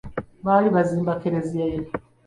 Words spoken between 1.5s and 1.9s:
ye.